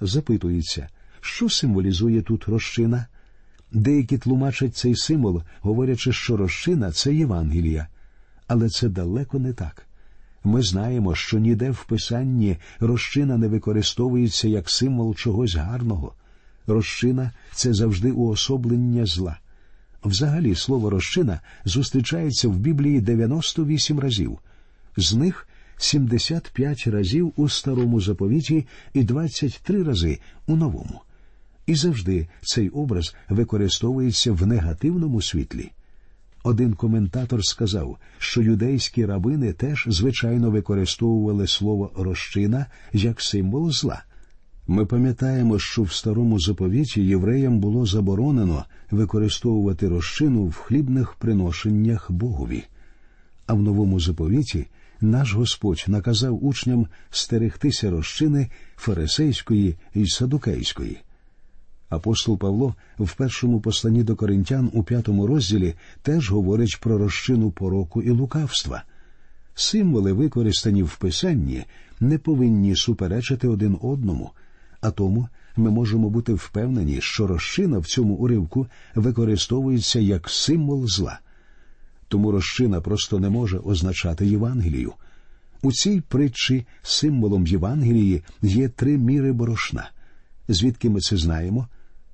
Запитується, 0.00 0.88
що 1.20 1.48
символізує 1.48 2.22
тут 2.22 2.48
розчина? 2.48 3.06
Деякі 3.72 4.18
тлумачать 4.18 4.76
цей 4.76 4.96
символ, 4.96 5.42
говорячи, 5.60 6.12
що 6.12 6.36
розчина 6.36 6.92
це 6.92 7.14
Євангелія, 7.14 7.86
але 8.46 8.68
це 8.68 8.88
далеко 8.88 9.38
не 9.38 9.52
так. 9.52 9.86
Ми 10.44 10.62
знаємо, 10.62 11.14
що 11.14 11.38
ніде 11.38 11.70
в 11.70 11.84
писанні 11.84 12.56
розчина 12.80 13.36
не 13.38 13.48
використовується 13.48 14.48
як 14.48 14.70
символ 14.70 15.14
чогось 15.14 15.54
гарного. 15.54 16.12
Розчина 16.66 17.30
це 17.54 17.74
завжди 17.74 18.12
уособлення 18.12 19.06
зла. 19.06 19.38
Взагалі, 20.04 20.54
слово 20.54 20.90
розчина 20.90 21.40
зустрічається 21.64 22.48
в 22.48 22.56
Біблії 22.56 23.00
98 23.00 24.00
разів, 24.00 24.38
з 24.96 25.14
них 25.14 25.48
75 25.84 26.86
разів 26.86 27.32
у 27.36 27.48
старому 27.48 28.00
заповіті 28.00 28.66
і 28.94 29.04
23 29.04 29.82
рази 29.82 30.18
у 30.46 30.56
новому. 30.56 31.00
І 31.66 31.74
завжди 31.74 32.28
цей 32.42 32.68
образ 32.68 33.14
використовується 33.28 34.32
в 34.32 34.46
негативному 34.46 35.22
світлі. 35.22 35.70
Один 36.44 36.74
коментатор 36.74 37.44
сказав, 37.44 37.98
що 38.18 38.42
юдейські 38.42 39.06
рабини 39.06 39.52
теж 39.52 39.84
звичайно 39.88 40.50
використовували 40.50 41.46
слово 41.46 41.90
розчина 41.96 42.66
як 42.92 43.20
символ 43.20 43.70
зла. 43.70 44.02
Ми 44.66 44.86
пам'ятаємо, 44.86 45.58
що 45.58 45.82
в 45.82 45.92
старому 45.92 46.40
заповіті 46.40 47.02
євреям 47.02 47.58
було 47.60 47.86
заборонено 47.86 48.64
використовувати 48.90 49.88
розчину 49.88 50.44
в 50.44 50.54
хлібних 50.54 51.14
приношеннях 51.14 52.10
Богові. 52.10 52.64
А 53.46 53.54
в 53.54 53.62
новому 53.62 54.00
заповіті 54.00 54.66
наш 55.02 55.34
Господь 55.34 55.84
наказав 55.88 56.44
учням 56.44 56.86
стерегтися 57.10 57.90
розчини 57.90 58.48
фарисейської 58.76 59.76
і 59.94 60.06
садукейської. 60.06 60.98
Апостол 61.88 62.38
Павло 62.38 62.74
в 62.98 63.14
першому 63.14 63.60
посланні 63.60 64.02
до 64.02 64.16
коринтян 64.16 64.70
у 64.72 64.82
п'ятому 64.82 65.26
розділі 65.26 65.74
теж 66.02 66.30
говорить 66.30 66.78
про 66.80 66.98
розчину 66.98 67.50
пороку 67.50 68.02
і 68.02 68.10
лукавства. 68.10 68.82
Символи, 69.54 70.12
використані 70.12 70.82
в 70.82 70.96
писанні, 70.96 71.64
не 72.00 72.18
повинні 72.18 72.76
суперечити 72.76 73.48
один 73.48 73.78
одному, 73.82 74.30
а 74.80 74.90
тому 74.90 75.28
ми 75.56 75.70
можемо 75.70 76.10
бути 76.10 76.34
впевнені, 76.34 76.98
що 77.00 77.26
розчина 77.26 77.78
в 77.78 77.86
цьому 77.86 78.14
уривку 78.14 78.66
використовується 78.94 80.00
як 80.00 80.28
символ 80.30 80.86
зла. 80.88 81.20
Тому 82.12 82.30
розчина 82.30 82.80
просто 82.80 83.20
не 83.20 83.30
може 83.30 83.58
означати 83.58 84.26
Євангелію. 84.26 84.92
У 85.62 85.72
цій 85.72 86.00
притчі 86.00 86.66
символом 86.82 87.46
Євангелії 87.46 88.22
є 88.42 88.68
три 88.68 88.98
міри 88.98 89.32
борошна. 89.32 89.90
Звідки 90.48 90.90
ми 90.90 91.00
це 91.00 91.16
знаємо? 91.16 91.68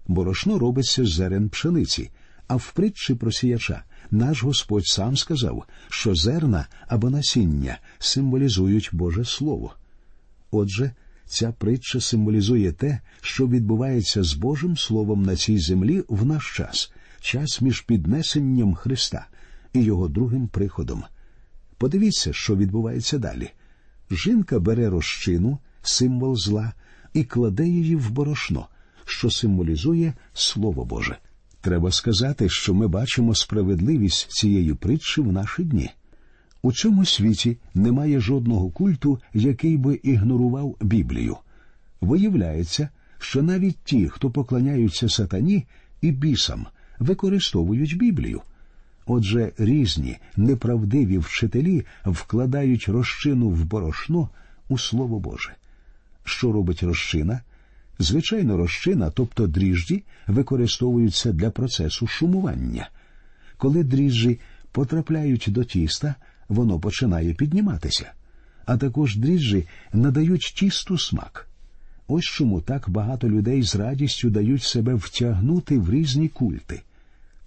борошно 0.06 0.58
робиться 0.58 1.04
з 1.04 1.08
зерен 1.08 1.48
пшениці, 1.48 2.10
а 2.48 2.56
в 2.56 2.72
притчі 2.72 3.14
про 3.14 3.32
сіяча 3.32 3.82
наш 4.10 4.42
Господь 4.42 4.86
сам 4.86 5.16
сказав, 5.16 5.64
що 5.88 6.14
зерна 6.14 6.66
або 6.86 7.10
насіння 7.10 7.78
символізують 7.98 8.90
Боже 8.92 9.24
Слово. 9.24 9.74
Отже, 10.50 10.90
ця 11.26 11.52
притча 11.52 12.00
символізує 12.00 12.72
те, 12.72 13.00
що 13.20 13.46
відбувається 13.46 14.22
з 14.22 14.34
Божим 14.34 14.76
Словом 14.76 15.22
на 15.22 15.36
цій 15.36 15.58
землі 15.58 16.04
в 16.08 16.26
наш 16.26 16.56
час, 16.56 16.92
час 17.20 17.60
між 17.60 17.80
піднесенням 17.80 18.74
Христа 18.74 19.26
і 19.72 19.82
його 19.82 20.08
другим 20.08 20.48
приходом. 20.48 21.04
Подивіться, 21.78 22.32
що 22.32 22.56
відбувається 22.56 23.18
далі. 23.18 23.50
Жінка 24.10 24.60
бере 24.60 24.90
розчину, 24.90 25.58
символ 25.82 26.36
зла, 26.36 26.72
і 27.14 27.24
кладе 27.24 27.68
її 27.68 27.96
в 27.96 28.10
борошно 28.10 28.68
що 29.10 29.30
символізує 29.30 30.12
Слово 30.32 30.84
Боже. 30.84 31.16
Треба 31.60 31.90
сказати, 31.92 32.48
що 32.48 32.74
ми 32.74 32.88
бачимо 32.88 33.34
справедливість 33.34 34.30
цієї 34.30 34.74
притчі 34.74 35.20
в 35.20 35.32
наші 35.32 35.64
дні. 35.64 35.90
У 36.62 36.72
цьому 36.72 37.04
світі 37.04 37.56
немає 37.74 38.20
жодного 38.20 38.70
культу, 38.70 39.18
який 39.34 39.76
би 39.76 40.00
ігнорував 40.02 40.76
Біблію. 40.80 41.36
Виявляється, 42.00 42.88
що 43.18 43.42
навіть 43.42 43.78
ті, 43.84 44.08
хто 44.08 44.30
поклоняються 44.30 45.08
сатані 45.08 45.66
і 46.00 46.10
бісам, 46.10 46.66
використовують 46.98 47.98
Біблію. 47.98 48.42
Отже, 49.10 49.52
різні 49.58 50.16
неправдиві 50.36 51.18
вчителі 51.18 51.84
вкладають 52.04 52.88
розчину 52.88 53.48
в 53.48 53.64
борошно 53.64 54.28
у 54.68 54.78
Слово 54.78 55.18
Боже. 55.18 55.50
Що 56.24 56.52
робить 56.52 56.82
розчина? 56.82 57.40
Звичайно, 57.98 58.56
розчина, 58.56 59.10
тобто 59.10 59.46
дріжджі, 59.46 60.04
використовуються 60.26 61.32
для 61.32 61.50
процесу 61.50 62.06
шумування. 62.06 62.88
Коли 63.56 63.84
дріжджі 63.84 64.40
потрапляють 64.72 65.46
до 65.48 65.64
тіста, 65.64 66.14
воно 66.48 66.80
починає 66.80 67.34
підніматися, 67.34 68.12
а 68.66 68.76
також 68.76 69.16
дріжджі 69.16 69.66
надають 69.92 70.54
тісту 70.56 70.98
смак. 70.98 71.48
Ось 72.08 72.24
чому 72.24 72.60
так 72.60 72.90
багато 72.90 73.28
людей 73.28 73.62
з 73.62 73.76
радістю 73.76 74.30
дають 74.30 74.62
себе 74.62 74.94
втягнути 74.94 75.78
в 75.78 75.90
різні 75.90 76.28
культи. 76.28 76.82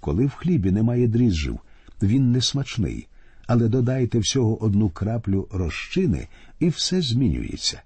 Коли 0.02 0.26
в 0.26 0.30
хлібі 0.30 0.72
немає 0.72 1.08
дріжджів, 1.08 1.60
він 2.02 2.32
не 2.32 2.42
смачний, 2.42 3.08
але 3.48 3.68
додайте 3.68 4.20
всього 4.20 4.64
одну 4.64 4.90
краплю 4.90 5.48
розчини, 5.52 6.28
і 6.60 6.70
все 6.70 7.02
змінюється. 7.02 7.82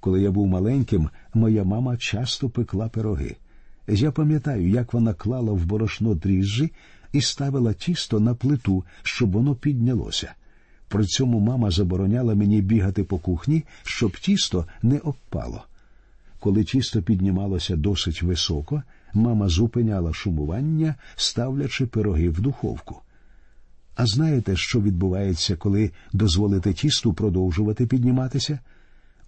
Коли 0.00 0.22
я 0.22 0.30
був 0.30 0.46
маленьким, 0.46 1.10
моя 1.34 1.64
мама 1.64 1.96
часто 1.96 2.48
пекла 2.48 2.88
пироги. 2.88 3.36
Я 3.88 4.10
пам'ятаю, 4.10 4.68
як 4.68 4.92
вона 4.92 5.14
клала 5.14 5.52
в 5.52 5.66
борошно 5.66 6.14
дріжджі 6.14 6.70
і 7.12 7.20
ставила 7.20 7.72
тісто 7.72 8.20
на 8.20 8.34
плиту, 8.34 8.84
щоб 9.02 9.32
воно 9.32 9.54
піднялося. 9.54 10.32
При 10.88 11.04
цьому 11.04 11.40
мама 11.40 11.70
забороняла 11.70 12.34
мені 12.34 12.62
бігати 12.62 13.04
по 13.04 13.18
кухні, 13.18 13.64
щоб 13.84 14.18
тісто 14.18 14.66
не 14.82 14.98
обпало. 14.98 15.64
Коли 16.40 16.64
тісто 16.64 17.02
піднімалося 17.02 17.76
досить 17.76 18.22
високо, 18.22 18.82
мама 19.14 19.48
зупиняла 19.48 20.12
шумування, 20.12 20.94
ставлячи 21.16 21.86
пироги 21.86 22.28
в 22.28 22.40
духовку. 22.40 23.00
А 23.96 24.06
знаєте, 24.06 24.56
що 24.56 24.80
відбувається, 24.80 25.56
коли 25.56 25.90
дозволити 26.12 26.72
тісту 26.72 27.12
продовжувати 27.12 27.86
підніматися? 27.86 28.58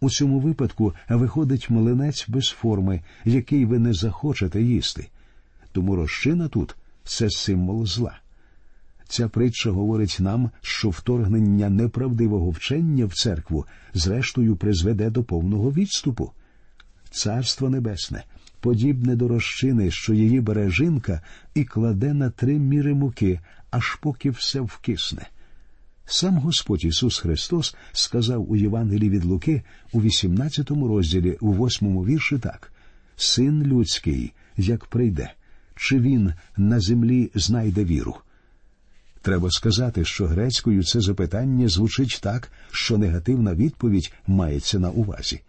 У 0.00 0.10
цьому 0.10 0.40
випадку 0.40 0.94
виходить 1.08 1.70
млинець 1.70 2.28
без 2.28 2.44
форми, 2.44 3.00
який 3.24 3.64
ви 3.64 3.78
не 3.78 3.92
захочете 3.92 4.62
їсти. 4.62 5.08
Тому 5.72 5.96
розчина 5.96 6.48
тут 6.48 6.76
це 7.04 7.30
символ 7.30 7.86
зла. 7.86 8.18
Ця 9.08 9.28
притча 9.28 9.70
говорить 9.70 10.16
нам, 10.20 10.50
що 10.60 10.90
вторгнення 10.90 11.70
неправдивого 11.70 12.50
вчення 12.50 13.06
в 13.06 13.14
церкву 13.14 13.66
зрештою 13.94 14.56
призведе 14.56 15.10
до 15.10 15.22
повного 15.22 15.72
відступу. 15.72 16.32
Царство 17.10 17.70
Небесне, 17.70 18.24
подібне 18.62 19.16
до 19.16 19.28
розчини, 19.28 19.90
що 19.90 20.14
її 20.14 20.40
бере 20.40 20.70
жінка 20.70 21.22
і 21.54 21.64
кладе 21.64 22.14
на 22.14 22.30
три 22.30 22.58
міри 22.58 22.94
муки, 22.94 23.40
аж 23.70 23.94
поки 23.94 24.30
все 24.30 24.60
вкисне. 24.60 25.26
Сам 26.06 26.38
Господь 26.38 26.84
Ісус 26.84 27.18
Христос 27.18 27.76
сказав 27.92 28.50
у 28.50 28.56
Євангелії 28.56 29.10
від 29.10 29.24
Луки 29.24 29.62
у 29.92 30.02
18 30.02 30.70
розділі, 30.70 31.38
у 31.40 31.66
8 31.66 32.04
вірші 32.04 32.38
так: 32.38 32.72
Син 33.16 33.62
людський, 33.62 34.32
як 34.56 34.84
прийде, 34.84 35.32
чи 35.76 35.98
він 35.98 36.32
на 36.56 36.80
землі 36.80 37.30
знайде 37.34 37.84
віру? 37.84 38.16
Треба 39.22 39.50
сказати, 39.50 40.04
що 40.04 40.26
грецькою 40.26 40.84
це 40.84 41.00
запитання 41.00 41.68
звучить 41.68 42.20
так, 42.22 42.52
що 42.70 42.98
негативна 42.98 43.54
відповідь 43.54 44.12
мається 44.26 44.78
на 44.78 44.90
увазі. 44.90 45.40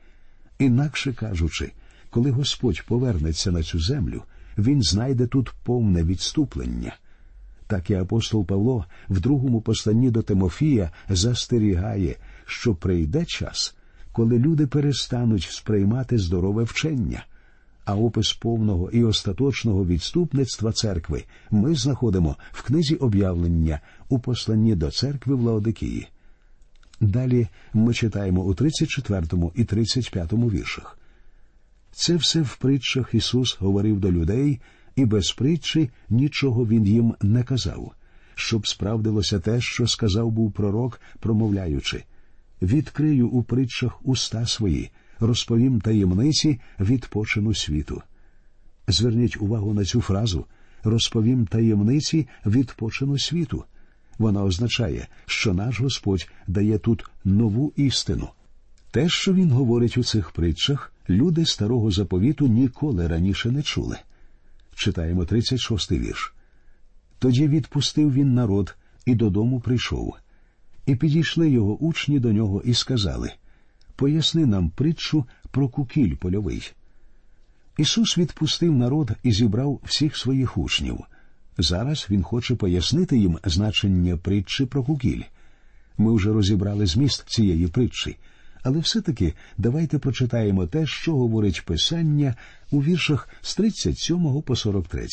Інакше 0.60 1.14
кажучи, 1.14 1.72
коли 2.14 2.32
Господь 2.32 2.84
повернеться 2.88 3.52
на 3.52 3.64
цю 3.64 3.80
землю, 3.80 4.24
він 4.58 4.82
знайде 4.82 5.28
тут 5.28 5.54
повне 5.64 6.04
відступлення. 6.04 6.96
Так 7.68 7.90
і 7.90 7.94
апостол 7.94 8.46
Павло 8.46 8.86
в 9.10 9.20
другому 9.20 9.62
посланні 9.62 10.12
до 10.12 10.22
Тимофія 10.22 10.92
застерігає, 11.10 12.16
що 12.46 12.76
прийде 12.76 13.26
час, 13.26 13.76
коли 14.12 14.40
люди 14.40 14.68
перестануть 14.68 15.48
сприймати 15.52 16.18
здорове 16.18 16.64
вчення. 16.64 17.26
А 17.86 17.96
опис 17.96 18.34
повного 18.34 18.92
і 18.92 19.04
остаточного 19.04 19.86
відступництва 19.86 20.72
церкви 20.72 21.24
ми 21.52 21.76
знаходимо 21.76 22.36
в 22.52 22.64
книзі 22.64 22.96
об'явлення 22.96 23.80
у 24.10 24.20
посланні 24.20 24.76
до 24.76 24.92
церкви 24.92 25.36
в 25.36 25.42
Лаодикії. 25.42 26.08
Далі 27.02 27.48
ми 27.74 27.94
читаємо 27.94 28.42
у 28.42 28.54
34 28.54 29.26
і 29.56 29.64
35 29.64 30.34
віршах. 30.34 30.98
Це 31.96 32.16
все 32.16 32.42
в 32.42 32.56
притчах 32.56 33.14
Ісус 33.14 33.58
говорив 33.60 34.00
до 34.00 34.12
людей, 34.12 34.60
і 34.96 35.06
без 35.06 35.32
притчі 35.32 35.90
нічого 36.10 36.68
Він 36.68 36.86
їм 36.86 37.16
не 37.22 37.44
казав, 37.44 37.92
щоб 38.36 38.68
справдилося 38.68 39.40
те, 39.40 39.62
що 39.62 39.88
сказав 39.88 40.32
був 40.32 40.52
пророк, 40.52 41.02
промовляючи 41.20 42.04
Відкрию 42.62 43.30
у 43.30 43.44
притчах 43.44 44.06
уста 44.06 44.46
свої, 44.46 44.92
розповім 45.20 45.82
таємниці 45.82 46.60
відпочину 46.80 47.54
світу. 47.54 48.02
Зверніть 48.88 49.42
увагу 49.42 49.74
на 49.74 49.86
цю 49.86 50.02
фразу 50.02 50.46
розповім 50.84 51.46
таємниці 51.46 52.28
відпочину 52.46 53.20
світу. 53.20 53.64
Вона 54.18 54.44
означає, 54.44 55.08
що 55.26 55.54
наш 55.54 55.80
Господь 55.80 56.30
дає 56.48 56.78
тут 56.78 57.06
нову 57.24 57.74
істину. 57.76 58.30
Те, 58.92 59.10
що 59.10 59.34
він 59.34 59.52
говорить 59.52 59.98
у 59.98 60.04
цих 60.04 60.32
притчах, 60.32 60.93
люди 61.10 61.46
старого 61.46 61.92
заповіту 61.92 62.48
ніколи 62.48 63.08
раніше 63.08 63.52
не 63.52 63.64
чули. 63.64 63.98
Читаємо 64.76 65.24
36-й 65.24 66.00
вірш. 66.00 66.34
Тоді 67.20 67.48
відпустив 67.48 68.14
він 68.14 68.34
народ 68.34 68.76
і 69.06 69.16
додому 69.16 69.60
прийшов. 69.60 70.16
І 70.86 70.96
підійшли 70.96 71.50
його 71.50 71.78
учні 71.78 72.20
до 72.20 72.34
нього 72.34 72.62
і 72.66 72.74
сказали 72.74 73.32
Поясни 73.96 74.46
нам 74.46 74.70
притчу 74.70 75.26
про 75.52 75.70
кукіль 75.70 76.16
польовий. 76.16 76.72
Ісус 77.78 78.18
відпустив 78.18 78.76
народ 78.76 79.12
і 79.24 79.32
зібрав 79.32 79.80
всіх 79.84 80.18
своїх 80.18 80.58
учнів. 80.58 81.00
Зараз 81.58 82.08
Він 82.10 82.24
хоче 82.24 82.56
пояснити 82.56 83.18
їм 83.18 83.40
значення 83.44 84.18
притчі 84.18 84.66
про 84.66 84.84
кукіль. 84.84 85.22
Ми 85.98 86.16
вже 86.16 86.34
розібрали 86.34 86.86
зміст 86.86 87.30
цієї 87.30 87.68
притчі, 87.68 88.18
але 88.64 88.80
все-таки 88.80 89.34
давайте 89.58 90.00
прочитаємо 90.00 90.68
те, 90.68 90.86
що 90.86 91.16
говорить 91.16 91.66
Писання 91.66 92.36
у 92.72 92.84
віршах 92.84 93.30
з 93.42 93.56
37 93.56 94.42
по 94.42 94.56
43. 94.56 95.08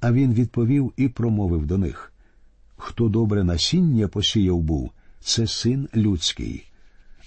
А 0.00 0.12
він 0.12 0.34
відповів 0.34 0.92
і 0.96 1.08
промовив 1.08 1.66
до 1.66 1.78
них 1.78 2.12
Хто 2.76 3.08
добре 3.08 3.44
насіння 3.44 4.08
посіяв 4.08 4.60
був, 4.60 4.90
це 5.20 5.46
син 5.46 5.88
людський, 5.96 6.64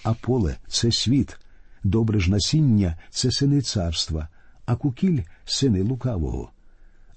а 0.03 0.13
поле 0.13 0.57
це 0.67 0.91
світ, 0.91 1.38
добре 1.83 2.19
ж 2.19 2.31
насіння 2.31 2.97
це 3.10 3.31
сини 3.31 3.62
царства, 3.62 4.27
а 4.65 4.75
кукіль 4.75 5.21
сини 5.45 5.81
лукавого. 5.81 6.51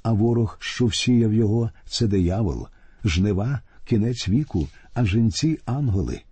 А 0.03 0.12
ворог, 0.12 0.57
що 0.61 0.87
всіяв 0.87 1.35
його, 1.35 1.71
це 1.87 2.07
диявол, 2.07 2.66
жнива, 3.05 3.61
кінець 3.85 4.29
віку, 4.29 4.69
а 4.95 5.05
жінці 5.05 5.59
ангели. 5.64 6.23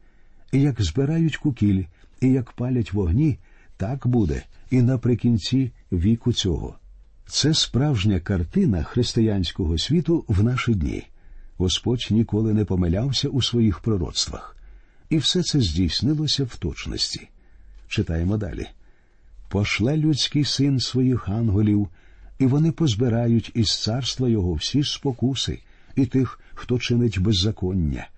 І 0.52 0.60
як 0.60 0.82
збирають 0.82 1.36
кукіль, 1.36 1.84
і 2.20 2.28
як 2.28 2.52
палять 2.52 2.92
вогні, 2.92 3.38
так 3.76 4.06
буде 4.06 4.42
і 4.70 4.82
наприкінці 4.82 5.70
віку 5.92 6.32
цього. 6.32 6.78
Це 7.26 7.54
справжня 7.54 8.20
картина 8.20 8.82
християнського 8.82 9.78
світу 9.78 10.24
в 10.28 10.44
наші 10.44 10.74
дні. 10.74 11.06
Господь 11.56 12.08
ніколи 12.10 12.54
не 12.54 12.64
помилявся 12.64 13.28
у 13.28 13.42
своїх 13.42 13.80
пророцтвах, 13.80 14.56
і 15.10 15.18
все 15.18 15.42
це 15.42 15.60
здійснилося 15.60 16.44
в 16.44 16.56
точності. 16.56 17.28
Читаємо 17.88 18.36
далі. 18.36 18.66
Пошле 19.48 19.96
людський 19.96 20.44
син 20.44 20.80
своїх 20.80 21.28
ангелів, 21.28 21.88
і 22.38 22.46
вони 22.46 22.72
позбирають 22.72 23.50
із 23.54 23.82
царства 23.82 24.28
його 24.28 24.54
всі 24.54 24.84
спокуси 24.84 25.58
і 25.96 26.06
тих, 26.06 26.40
хто 26.54 26.78
чинить 26.78 27.18
беззаконня, 27.18 28.08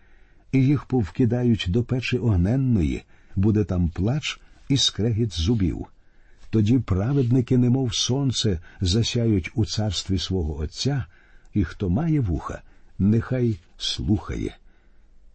і 0.53 0.65
їх 0.65 0.85
повкидають 0.85 1.67
до 1.69 1.83
печі 1.83 2.19
огненної, 2.19 3.03
буде 3.37 3.65
там 3.65 3.89
плач 3.89 4.41
і 4.69 4.77
скрегіт 4.77 5.33
зубів. 5.33 5.87
Тоді 6.51 6.79
праведники, 6.79 7.59
немов 7.59 7.95
сонце, 7.95 8.61
засяють 8.81 9.51
у 9.55 9.65
царстві 9.65 10.19
свого 10.19 10.59
Отця, 10.59 11.05
і 11.55 11.65
хто 11.65 11.91
має 11.91 12.21
вуха, 12.21 12.63
нехай 12.99 13.57
слухає. 13.79 14.57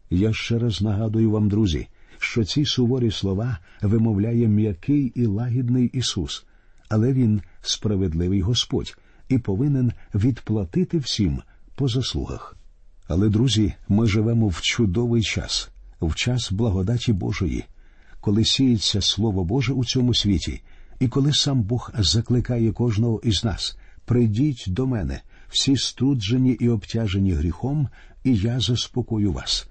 Я 0.09 0.33
ще 0.33 0.59
раз 0.59 0.81
нагадую 0.81 1.31
вам, 1.31 1.49
друзі, 1.49 1.87
що 2.19 2.43
ці 2.43 2.65
суворі 2.65 3.11
слова 3.11 3.57
вимовляє 3.81 4.47
м'який 4.47 5.11
і 5.15 5.25
лагідний 5.25 5.85
Ісус, 5.93 6.45
але 6.89 7.13
Він 7.13 7.41
справедливий 7.61 8.41
Господь 8.41 8.97
і 9.29 9.37
повинен 9.37 9.93
відплатити 10.15 10.97
всім 10.97 11.41
по 11.75 11.87
заслугах. 11.87 12.57
Але, 13.07 13.29
друзі, 13.29 13.73
ми 13.87 14.07
живемо 14.07 14.47
в 14.47 14.61
чудовий 14.61 15.21
час, 15.21 15.69
в 16.01 16.15
час 16.15 16.51
благодаті 16.51 17.13
Божої, 17.13 17.65
коли 18.21 18.45
сіється 18.45 19.01
Слово 19.01 19.43
Боже 19.43 19.73
у 19.73 19.85
цьому 19.85 20.13
світі, 20.13 20.61
і 20.99 21.07
коли 21.07 21.33
сам 21.33 21.61
Бог 21.61 21.91
закликає 21.95 22.71
кожного 22.71 23.21
із 23.23 23.43
нас 23.43 23.77
прийдіть 24.05 24.63
до 24.67 24.87
мене, 24.87 25.21
всі 25.49 25.77
струджені 25.77 26.51
і 26.51 26.69
обтяжені 26.69 27.33
гріхом, 27.33 27.87
і 28.23 28.35
я 28.35 28.59
заспокою 28.59 29.31
вас. 29.31 29.67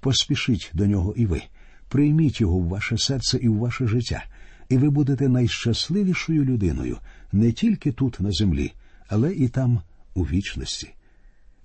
Поспішіть 0.00 0.70
до 0.74 0.86
нього 0.86 1.14
і 1.16 1.26
ви, 1.26 1.42
прийміть 1.88 2.40
його 2.40 2.58
в 2.58 2.68
ваше 2.68 2.98
серце 2.98 3.38
і 3.42 3.48
в 3.48 3.58
ваше 3.58 3.86
життя, 3.86 4.24
і 4.68 4.78
ви 4.78 4.90
будете 4.90 5.28
найщасливішою 5.28 6.44
людиною 6.44 6.98
не 7.32 7.52
тільки 7.52 7.92
тут 7.92 8.20
на 8.20 8.30
землі, 8.32 8.72
але 9.08 9.32
і 9.32 9.48
там 9.48 9.82
у 10.14 10.22
вічності. 10.22 10.93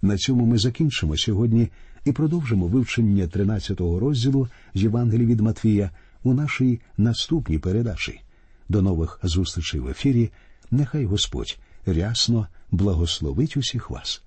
На 0.02 0.18
цьому 0.18 0.46
ми 0.46 0.58
закінчимо 0.58 1.18
сьогодні 1.18 1.70
і 2.06 2.12
продовжимо 2.12 2.68
вивчення 2.68 3.24
13-го 3.24 4.00
розділу 4.00 4.48
Євангелії 4.74 5.28
від 5.28 5.40
Матвія 5.40 5.92
у 6.24 6.34
нашій 6.34 6.80
наступній 6.98 7.60
передачі. 7.60 8.22
До 8.70 8.82
нових 8.82 9.20
зустрічей 9.24 9.80
в 9.80 9.88
ефірі. 9.88 10.32
Нехай 10.72 11.06
Господь 11.06 11.58
рясно 11.86 12.48
благословить 12.72 13.58
усіх 13.58 13.90
вас. 13.90 14.22